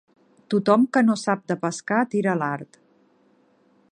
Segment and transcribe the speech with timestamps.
[0.53, 2.83] Tothom que no sap de pescar tira l'art.